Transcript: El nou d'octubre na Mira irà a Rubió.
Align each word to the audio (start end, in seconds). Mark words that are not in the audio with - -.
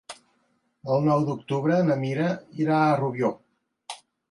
El 0.95 1.05
nou 1.07 1.25
d'octubre 1.27 1.77
na 1.91 1.99
Mira 2.05 2.31
irà 2.65 2.81
a 2.89 2.99
Rubió. 3.03 3.33